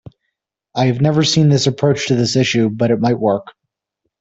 [0.73, 3.49] I have never seen this approach to this issue, but it might work.